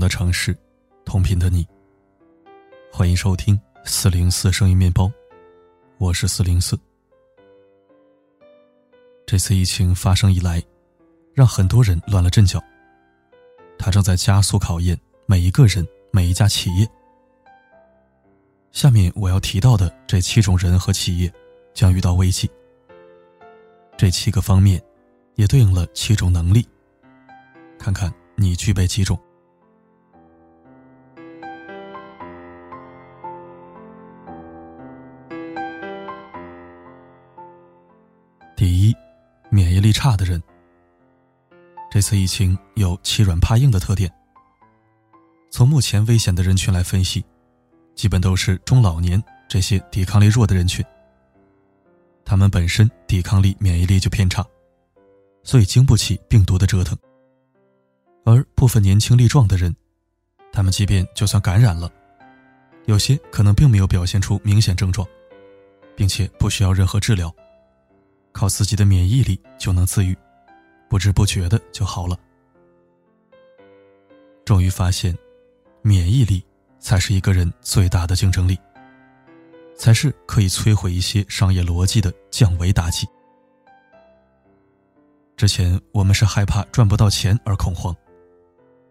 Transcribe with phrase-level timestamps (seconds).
[0.00, 0.56] 的城市，
[1.04, 1.64] 同频的你。
[2.90, 5.12] 欢迎收听四零四声音面包，
[5.98, 6.76] 我是四零四。
[9.26, 10.60] 这次疫情发生以来，
[11.34, 12.60] 让很多人乱了阵脚。
[13.78, 16.88] 它正在加速考验每一个人、每一家企业。
[18.72, 21.32] 下面我要提到的这七种人和企业，
[21.74, 22.50] 将遇到危机。
[23.98, 24.82] 这七个方面，
[25.34, 26.66] 也对应了七种能力。
[27.78, 29.18] 看看你具备几种。
[39.50, 40.40] 免疫力差的人。
[41.90, 44.10] 这次疫情有欺软怕硬的特点。
[45.50, 47.24] 从目前危险的人群来分析，
[47.96, 50.84] 基本都是中老年这些抵抗力弱的人群。
[52.24, 54.46] 他们本身抵抗力、免疫力就偏差，
[55.42, 56.96] 所以经不起病毒的折腾。
[58.24, 59.74] 而部分年轻力壮的人，
[60.52, 61.90] 他们即便就算感染了，
[62.86, 65.04] 有些可能并没有表现出明显症状，
[65.96, 67.34] 并且不需要任何治疗，
[68.32, 70.16] 靠自己的免疫力就能自愈，
[70.88, 72.18] 不知不觉的就好了。
[74.44, 75.16] 终于发现，
[75.82, 76.44] 免疫力
[76.78, 78.58] 才是一个人最大的竞争力，
[79.76, 83.06] 才是可以摧毁一些商业逻辑的降维打击。
[85.36, 87.94] 之前我们是害怕赚不到钱而恐慌。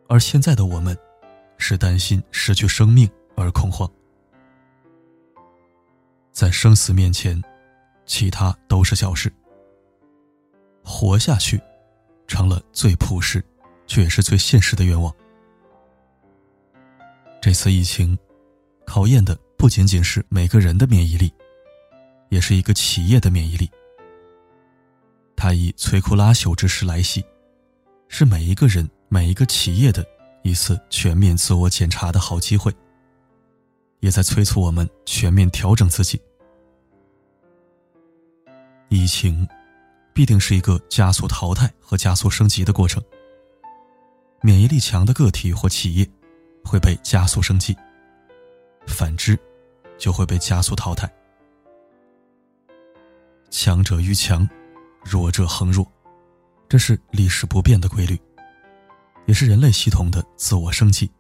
[0.08, 0.98] 而现在的我们，
[1.60, 3.88] 是担心失去生命而恐慌。
[6.32, 7.40] 在生死面前，
[8.10, 9.32] 其他都是小事。
[10.84, 11.62] 活下去，
[12.26, 13.42] 成了最朴实，
[13.86, 15.16] 却也是最现实的愿望。
[17.40, 18.18] 这次疫情，
[18.84, 21.32] 考验的不仅仅是每个人的免疫力，
[22.30, 23.70] 也是一个企业的免疫力。
[25.36, 27.24] 它以摧枯拉朽之势来袭，
[28.08, 28.90] 是每一个人。
[29.12, 30.06] 每一个企业的
[30.44, 32.72] 一次全面自我检查的好机会，
[34.02, 36.22] 也在催促我们全面调整自己。
[38.90, 39.48] 疫情
[40.14, 43.02] 必定是一个加速淘汰和加速升级的过程。
[44.42, 46.10] 免疫力强的个体或企业
[46.66, 47.78] 会被加速升级，
[48.88, 49.38] 反之
[49.98, 51.10] 就会被加速淘汰。
[53.50, 54.48] 强者愈强，
[55.04, 55.86] 弱者恒弱，
[56.68, 58.20] 这是历史不变的规律。
[59.28, 61.12] 也是人类系统的自我升级。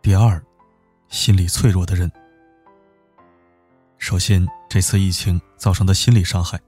[0.00, 0.42] 第二，
[1.08, 2.10] 心理脆弱的人。
[4.04, 6.60] 首先，这次疫情造成的心理伤害，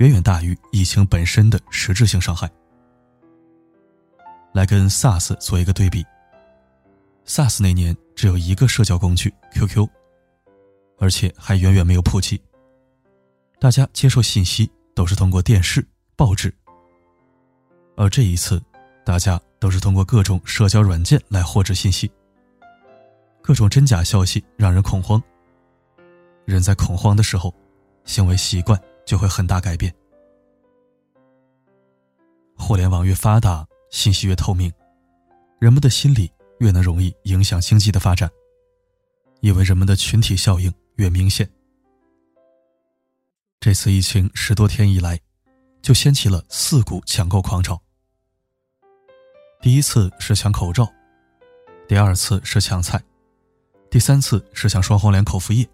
[0.00, 2.46] 远远大于疫情本身的实质性伤害。
[4.52, 6.04] 来跟 SARS 做一个对比。
[7.24, 9.88] SARS 那年只有一个社交工具 QQ，
[10.98, 12.38] 而且还远远没有普及，
[13.58, 15.82] 大家接受信息都是通过电视、
[16.16, 16.54] 报纸。
[17.96, 18.62] 而这一次，
[19.06, 22.12] 大家都是通过各种社交软件来获知信息。
[23.40, 25.18] 各种真假消息让人恐慌。
[26.44, 27.54] 人在恐慌的时候，
[28.04, 29.94] 行为习惯就会很大改变。
[32.56, 34.72] 互联网越发达，信息越透明，
[35.58, 38.30] 人们的心理越能容易影响经济的发展，
[39.40, 41.48] 因为人们的群体效应越明显。
[43.58, 45.18] 这次疫情十多天以来，
[45.80, 47.80] 就掀起了四股抢购狂潮。
[49.60, 50.86] 第一次是抢口罩，
[51.88, 53.02] 第二次是抢菜，
[53.90, 55.66] 第三次是抢双黄连口服液，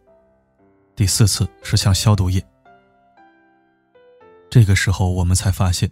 [1.01, 2.47] 第四次是像消毒液。
[4.51, 5.91] 这个时候，我们才发现，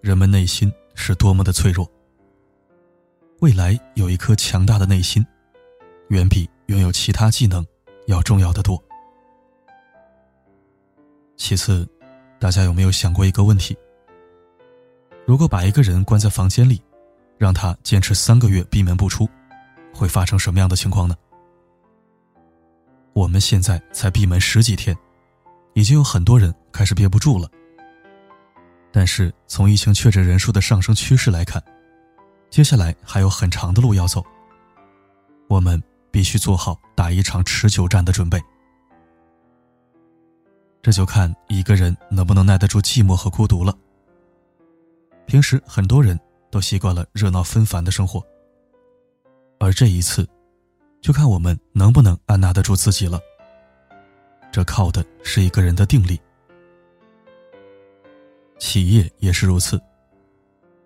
[0.00, 1.86] 人们内心是多么的脆弱。
[3.40, 5.22] 未来有一颗强大的内心，
[6.08, 7.62] 远比拥有其他技能
[8.06, 8.82] 要重要的多。
[11.36, 11.86] 其次，
[12.40, 13.76] 大家有没有想过一个问题？
[15.26, 16.82] 如果把一个人关在房间里，
[17.36, 19.28] 让他坚持三个月闭门不出，
[19.92, 21.14] 会发生什么样的情况呢？
[23.12, 24.96] 我们现在才闭门十几天，
[25.74, 27.48] 已经有很多人开始憋不住了。
[28.90, 31.62] 但是从疫情确诊人数的上升趋势来看，
[32.50, 34.22] 接下来还有很长的路要走。
[35.48, 38.40] 我们必须做好打一场持久战的准备。
[40.82, 43.76] 这就看一个人能不能耐得住寂寞和孤独了。
[45.26, 46.18] 平时很多人。
[46.52, 48.22] 都习惯了热闹纷繁的生活，
[49.58, 50.28] 而这一次，
[51.02, 53.20] 就看我们能不能按捺得住自己了。
[54.52, 56.18] 这靠的是一个人的定力。
[58.58, 59.80] 企业也是如此，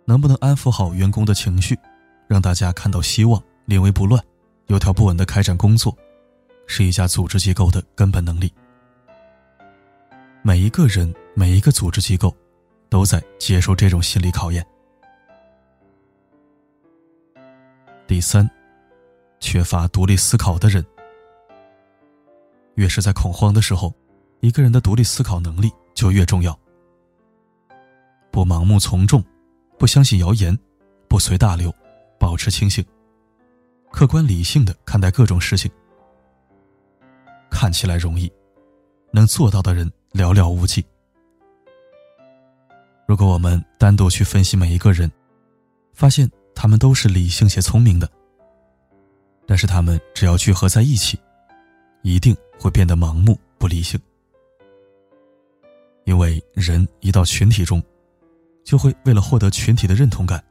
[0.07, 1.79] 能不能安抚好员工的情绪，
[2.27, 4.23] 让大家看到希望，临危不乱，
[4.69, 5.95] 有条不紊的开展工作，
[6.67, 8.51] 是一家组织机构的根本能力。
[10.41, 12.35] 每一个人，每一个组织机构，
[12.89, 14.67] 都在接受这种心理考验。
[18.07, 18.49] 第三，
[19.41, 20.85] 缺乏独立思考的人。
[22.75, 23.94] 越是在恐慌的时候，
[24.41, 26.59] 一个人的独立思考能力就越重要。
[28.31, 29.25] 不盲目从众，
[29.79, 30.59] 不相信谣言，
[31.09, 31.75] 不随大流，
[32.19, 32.85] 保持清醒，
[33.91, 35.71] 客观理性的看待各种事情。
[37.50, 38.31] 看起来容易，
[39.11, 40.85] 能做到的人寥寥无几。
[43.06, 45.11] 如果我们单独去分析每一个人，
[45.94, 48.11] 发现他们都是理性且聪明的，
[49.47, 51.19] 但是他们只要聚合在一起，
[52.03, 53.99] 一定会变得盲目不理性。
[56.05, 57.83] 因为人一到群体中，
[58.65, 60.43] 就会为了获得群体的认同感，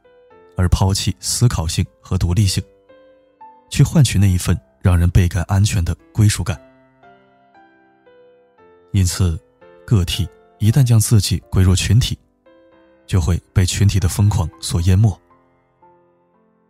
[0.56, 2.62] 而抛弃思考性和独立性，
[3.70, 6.60] 去换取那一份让人倍感安全的归属感。
[8.92, 9.38] 因此，
[9.84, 10.26] 个体
[10.58, 12.18] 一旦将自己归入群体，
[13.06, 15.18] 就会被群体的疯狂所淹没。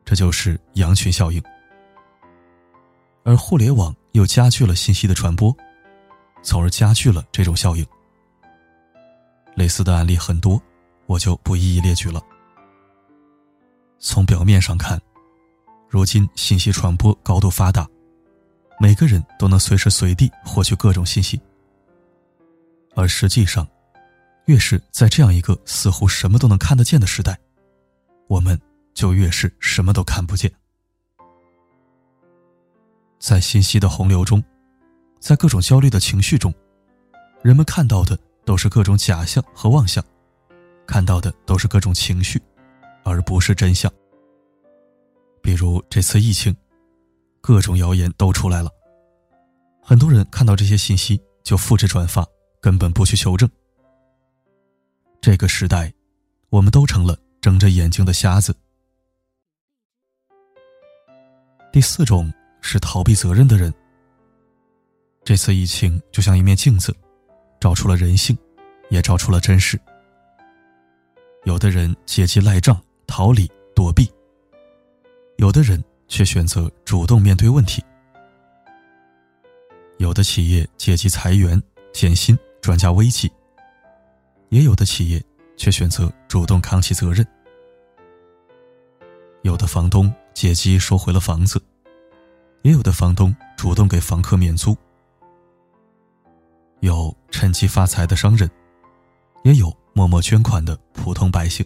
[0.05, 1.43] 这就是羊群效应。
[3.27, 5.55] 而互联网又加剧了信息的传播，
[6.43, 7.85] 从而加剧了这种效应。
[9.55, 10.59] 类似的案例很多。
[11.07, 12.21] 我就不一一列举了。
[14.01, 15.01] 从表面上看，
[15.89, 17.89] 如今信息传播高度发达，
[18.81, 21.41] 每个人都能随时随地获取各种信息。
[22.97, 23.65] 而实际上，
[24.47, 27.39] 越是在这样一个似乎什么都能看得见的时代，
[28.27, 28.61] 我们
[28.93, 30.53] 就越是什么都看不见。
[33.19, 34.43] 在信息的洪流中，
[35.19, 36.53] 在各种焦虑的情绪中，
[37.43, 40.05] 人们看到的都是各种假象和妄想。
[40.87, 42.41] 看到的都是各种情绪，
[43.03, 43.93] 而不是真相。
[45.43, 46.57] 比如这次疫情，
[47.41, 48.71] 各种谣言都出来了，
[49.83, 52.25] 很多人看到这些信息就复制转发，
[52.61, 53.51] 根本不去求证。
[55.21, 55.93] 这个时代，
[56.51, 58.55] 我们都成了睁着眼睛的瞎子。
[61.73, 62.33] 第四种
[62.67, 63.73] 是逃避责任的人。
[65.23, 66.95] 这次疫情就像一面镜子，
[67.61, 68.37] 照出了人性，
[68.91, 69.81] 也照出了真实。
[71.45, 74.05] 有的人借机赖账、逃离、躲避；
[75.37, 77.83] 有的人却选择主动面对问题。
[79.99, 83.29] 有的企业借机裁员、减薪、转嫁危机；
[84.49, 85.25] 也有的企业
[85.57, 87.25] 却选择主动扛起责任。
[89.43, 91.63] 有的房东借机收回了房子，
[92.67, 94.77] 也有的房东主动给房客免租。
[96.81, 98.51] 有趁机发财的商人，
[99.45, 99.73] 也有。
[99.95, 101.65] 默默捐款的普通百姓，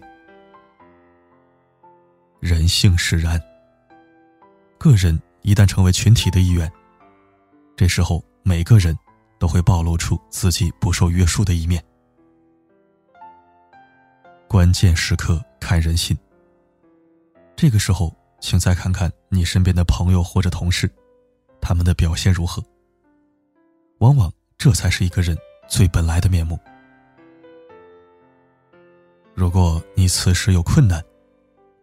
[2.38, 3.42] 人性使然。
[4.78, 6.70] 个人一旦成为群体的一员，
[7.74, 8.96] 这时候每个人
[9.40, 11.82] 都会暴露出自己不受约束的一面。
[14.46, 16.16] 关键时刻看人心。
[17.56, 20.90] 这个时候，请再看看你身边的朋友或者同事，
[21.60, 22.62] 他们的表现如何？
[23.98, 25.36] 往往这才是一个人
[25.68, 26.58] 最本来的面目。
[29.34, 31.02] 如果你此时有困难，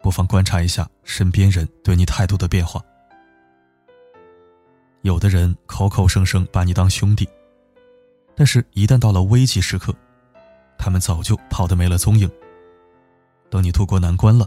[0.01, 2.81] 不妨观察一下身边人对你态度的变化。
[5.01, 7.27] 有的人口口声声把你当兄弟，
[8.35, 9.93] 但是一旦到了危急时刻，
[10.77, 12.29] 他们早就跑得没了踪影。
[13.49, 14.45] 等你渡过难关了，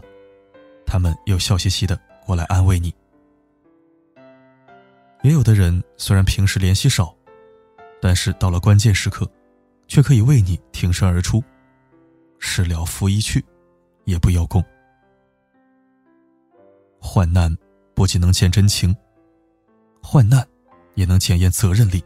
[0.91, 2.93] 他们又笑嘻嘻的过来安慰你。
[5.23, 7.15] 也有的人虽然平时联系少，
[8.01, 9.25] 但是到了关键时刻，
[9.87, 11.41] 却可以为你挺身而出。
[12.39, 13.41] 事了拂衣去，
[14.03, 14.61] 也不邀功。
[16.99, 17.55] 患难
[17.95, 18.93] 不仅能见真情，
[20.03, 20.45] 患难
[20.95, 22.03] 也能检验责任力。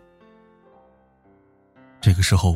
[2.00, 2.56] 这个时候，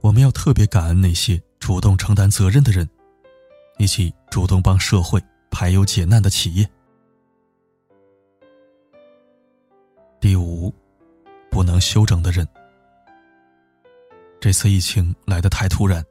[0.00, 2.88] 我们要特别感恩那些主动承担责任的人，
[3.76, 6.68] 以及主动帮社会排忧解难的企业。
[10.20, 10.72] 第五，
[11.50, 12.46] 不能休整的人。
[14.40, 16.04] 这次疫情来得太突然。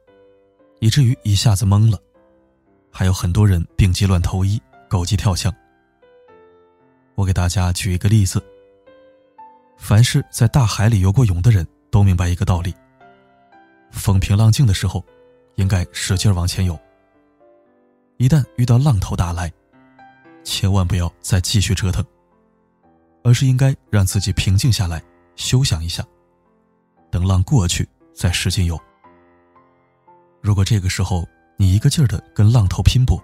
[0.80, 1.98] 以至于一下子懵了，
[2.88, 5.52] 还有很多人病急乱投医，狗急跳墙。
[7.16, 8.40] 我给大家举一个例子：
[9.76, 12.72] 凡是在大海里游过泳的人都明白一个道理，
[13.90, 15.04] 风平浪静的时候，
[15.56, 16.76] 应该使劲往前游；
[18.18, 19.50] 一旦遇到浪头打来，
[20.42, 22.04] 千万不要再继续折腾，
[23.22, 25.00] 而是应该让自己平静下来，
[25.36, 26.04] 休想一下，
[27.12, 28.76] 等浪过去再使劲游。
[30.42, 31.24] 如果这个时候
[31.56, 33.22] 你一个劲儿的跟浪头拼搏，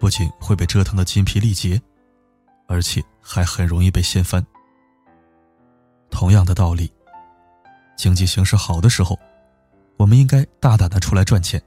[0.00, 1.80] 不仅会被折腾的筋疲力竭，
[2.66, 4.44] 而且还很容易被掀翻。
[6.10, 6.92] 同样的道理，
[7.96, 9.16] 经济形势好的时候，
[9.96, 11.62] 我们应该大胆的出来赚钱。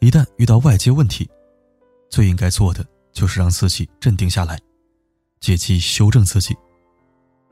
[0.00, 1.28] 一旦遇到外界问题，
[2.08, 4.58] 最应该做的就是让自己镇定下来，
[5.40, 6.56] 借机修正自己，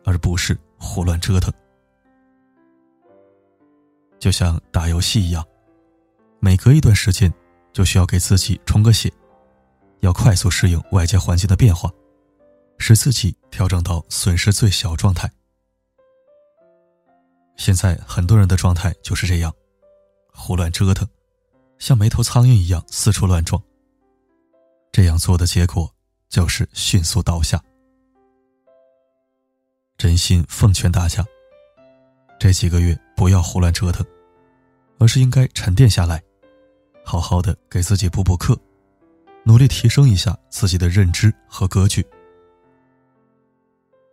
[0.05, 1.53] 而不是胡乱折腾。
[4.19, 5.45] 就像打游戏一样，
[6.39, 7.33] 每隔一段时间
[7.73, 9.13] 就需要给自己充个血，
[10.01, 11.91] 要快速适应外界环境的变化，
[12.79, 15.29] 使自己调整到损失最小状态。
[17.57, 19.53] 现在很多人的状态就是这样，
[20.33, 21.07] 胡乱折腾，
[21.79, 23.63] 像没头苍蝇一样四处乱撞。
[24.93, 25.93] 这样做的结果
[26.29, 27.63] 就是迅速倒下。
[29.99, 31.25] 真心奉劝大家，
[32.39, 34.05] 这几个月不要胡乱折腾，
[34.99, 36.23] 而是应该沉淀下来，
[37.05, 38.59] 好好的给自己补补课，
[39.45, 42.05] 努力提升一下自己的认知和格局。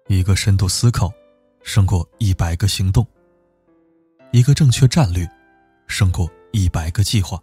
[0.07, 1.11] 一个深度思考，
[1.63, 3.05] 胜过一百个行动；
[4.31, 5.29] 一个正确战略，
[5.87, 7.41] 胜过一百个计划。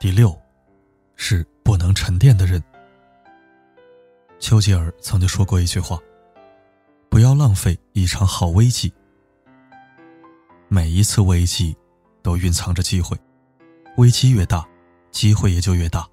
[0.00, 0.36] 第六。
[1.20, 2.62] 是不能沉淀的人。
[4.38, 5.98] 丘吉尔曾经说过一句话
[7.10, 8.90] ：“不要浪费一场好危机。
[10.68, 11.76] 每一次危机
[12.22, 13.18] 都蕴藏着机会，
[13.96, 14.64] 危机越大，
[15.10, 16.08] 机会也就越大。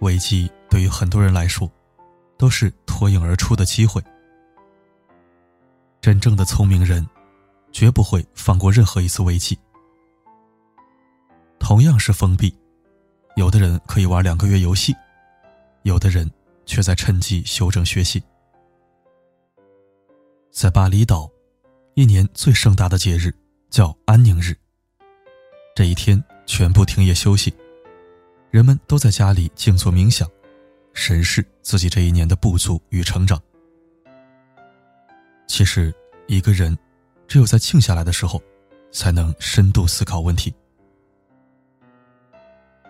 [0.00, 1.70] 危机对于很多人来说，
[2.38, 4.02] 都是脱颖而出的机会。
[6.00, 7.06] 真正的聪明人，
[7.70, 9.58] 绝不会放过任何一次危机。
[11.66, 12.56] 同样是封闭。”
[13.34, 14.94] 有的人可以玩两个月游戏，
[15.82, 16.30] 有的人
[16.64, 18.22] 却在趁机修正学习。
[20.52, 21.28] 在巴厘岛，
[21.94, 23.34] 一年最盛大的节日
[23.68, 24.56] 叫安宁日。
[25.74, 27.52] 这一天全部停业休息，
[28.52, 30.30] 人们都在家里静坐冥想，
[30.94, 33.42] 审视自己这一年的不足与成长。
[35.48, 35.92] 其实，
[36.28, 36.78] 一个人
[37.26, 38.40] 只有在静下来的时候，
[38.92, 40.54] 才能深度思考问题。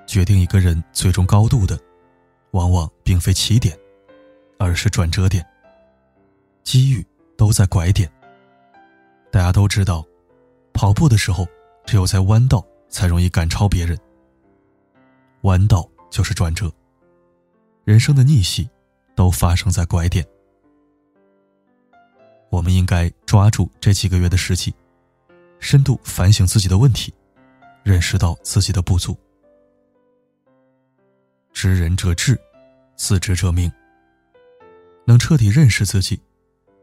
[0.07, 1.79] 决定一个人最终高度的，
[2.53, 3.77] 往往并非起点，
[4.59, 5.47] 而是转折点。
[6.63, 7.05] 机遇
[7.37, 8.11] 都在拐点。
[9.31, 10.05] 大家都知道，
[10.73, 11.47] 跑步的时候，
[11.85, 13.99] 只有在弯道才容易赶超别人。
[15.43, 16.73] 弯道就是转折。
[17.85, 18.69] 人生的逆袭，
[19.15, 20.27] 都发生在拐点。
[22.49, 24.75] 我们应该抓住这几个月的时机，
[25.61, 27.13] 深度反省自己的问题，
[27.83, 29.17] 认识到自己的不足。
[31.59, 32.39] 知人者智，
[32.97, 33.73] 自知者明。
[35.07, 36.21] 能彻底认识自己，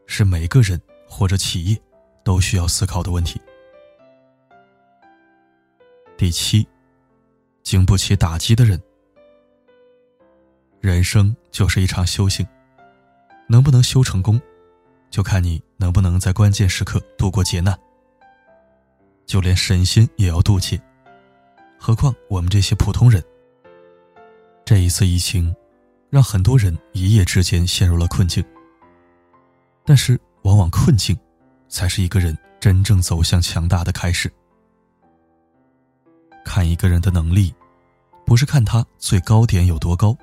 [0.08, 1.80] 是每个人或者企业
[2.24, 3.40] 都需要思考的问题。
[6.16, 6.66] 第七，
[7.62, 8.82] 经不起打击的人。
[10.80, 12.44] 人生就是一场修行，
[13.48, 14.42] 能不能修成功，
[15.08, 17.78] 就看你能不能在关键时刻度过劫难。
[19.24, 20.82] 就连神仙也要渡劫，
[21.78, 23.22] 何况我们这些普通人？
[24.64, 25.54] 这一次疫情，
[26.08, 28.42] 让很多人一夜之间陷入了困境。
[29.84, 31.14] 但是，往往困境，
[31.68, 34.32] 才是一个人真正走向强大的开始。
[36.46, 37.54] 看一个人的能力，
[38.24, 40.16] 不是看他最高点有多高，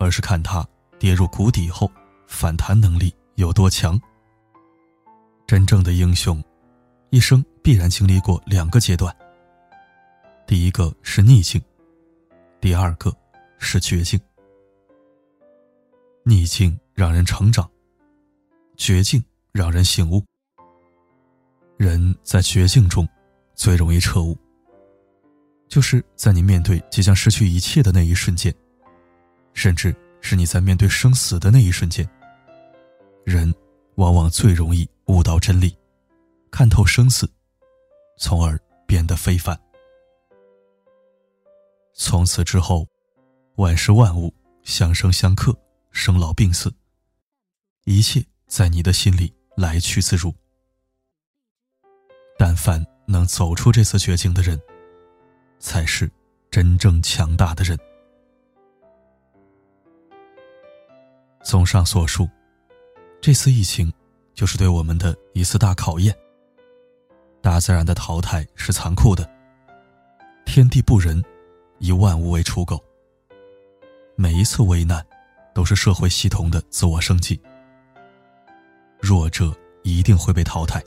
[0.00, 0.66] 而是看他
[0.98, 1.88] 跌入谷底后
[2.26, 4.00] 反弹能力有多强。
[5.46, 6.42] 真正的英雄，
[7.10, 9.14] 一生必然经历过两个阶段。
[10.48, 11.62] 第一个是逆境，
[12.60, 13.14] 第二个。
[13.62, 14.18] 是绝境，
[16.24, 17.70] 逆境让人成长，
[18.76, 20.24] 绝境让人醒悟。
[21.76, 23.06] 人在绝境中
[23.54, 24.36] 最容易彻悟，
[25.68, 28.52] 就是在你面对即将失去一切的那一瞬间，
[29.54, 32.08] 甚至是你在面对生死的那一瞬间，
[33.24, 33.54] 人
[33.96, 35.76] 往往最容易悟到真理，
[36.50, 37.30] 看透生死，
[38.18, 39.56] 从而变得非凡。
[41.92, 42.88] 从此之后。
[43.56, 45.54] 万事万物相生相克，
[45.90, 46.72] 生老病死，
[47.84, 50.34] 一切在你的心里来去自如。
[52.38, 54.58] 但凡能走出这次绝境的人，
[55.58, 56.10] 才是
[56.50, 57.78] 真正强大的人。
[61.42, 62.28] 综上所述，
[63.20, 63.92] 这次疫情
[64.32, 66.16] 就是对我们的一次大考验。
[67.42, 69.28] 大自然的淘汰是残酷的，
[70.46, 71.22] 天地不仁，
[71.78, 72.82] 以万物为刍狗。
[74.20, 75.02] 每一次危难，
[75.54, 77.40] 都是社会系统的自我升级。
[79.00, 79.50] 弱者
[79.82, 80.78] 一定会被淘汰，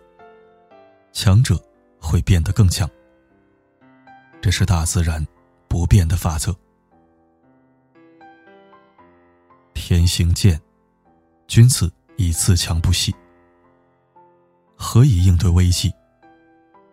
[1.13, 1.59] 强者
[1.99, 2.87] 会变得更强。
[4.39, 5.25] 这是大自然
[5.67, 6.55] 不变的法则。
[9.73, 10.61] 天行健，
[11.47, 13.11] 君子以自强不息。
[14.75, 15.91] 何以应对危机？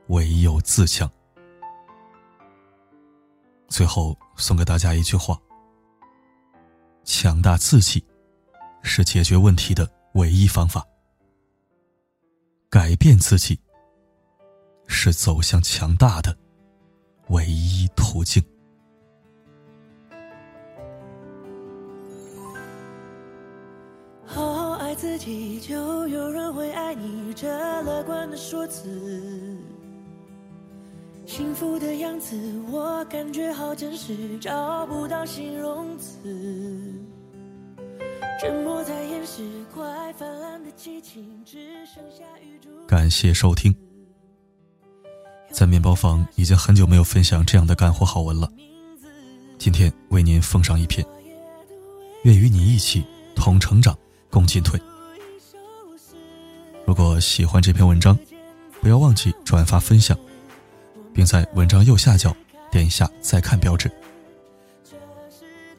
[0.06, 1.06] 唯有自强。
[3.68, 5.38] 最后送给大家一句话：
[7.12, 8.02] 强大自己，
[8.82, 10.80] 是解决问题的唯一方法；
[12.70, 13.58] 改变自己，
[14.86, 16.34] 是走向强大的
[17.30, 18.40] 唯一途径。
[24.24, 27.34] 好好爱自己，就有人会爱你。
[27.34, 27.48] 这
[27.82, 29.58] 乐观的说辞。
[31.30, 32.36] 幸福的样子，
[32.72, 36.92] 我感觉好真实，找不到形容词。
[38.40, 42.68] 沉默在掩饰快泛滥的激情，只剩下雨珠。
[42.84, 43.72] 感谢收听。
[45.52, 48.50] 在面包房已经很久没有分享这样的干货好文了，
[49.56, 51.06] 今天为您奉上一篇。
[52.24, 53.04] 愿与你一起
[53.36, 53.96] 同成长，
[54.30, 54.80] 共进退。
[56.84, 58.18] 如果喜欢这篇文章，
[58.80, 60.18] 不要忘记转发分享。
[61.12, 62.34] 并在文章右下角
[62.70, 63.90] 点一下再看标志。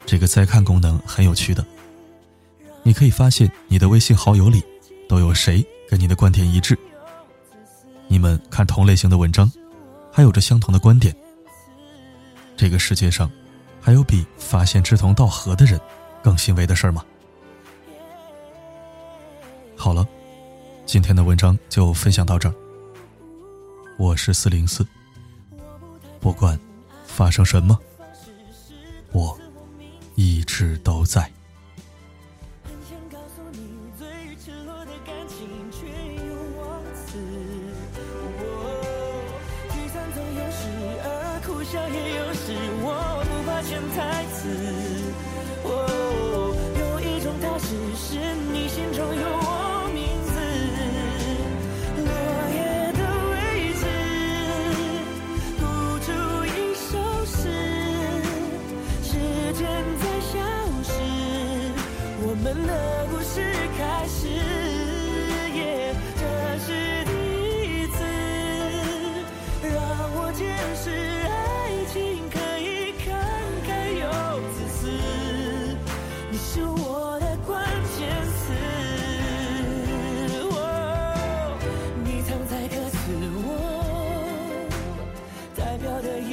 [0.04, 1.64] 这个再看功能很有趣的，
[2.82, 4.62] 你可以发现你的微信好友里
[5.08, 6.78] 都有谁跟你的观点一致。
[8.08, 9.50] 你们看同类型的文章，
[10.12, 11.14] 还有着相同的观点。
[12.56, 13.30] 这个世界上，
[13.80, 15.80] 还有比发现志同道合的人
[16.22, 17.04] 更欣慰的事儿吗？
[19.76, 20.06] 好了，
[20.84, 22.54] 今天的文章就分享到这儿。
[23.98, 24.86] 我是四零四。
[26.22, 26.58] 不管
[27.04, 27.76] 发生什么，
[29.10, 29.36] 我
[30.14, 31.28] 一直都在。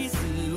[0.08, 0.49] 思。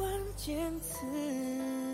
[0.00, 1.89] 关键词。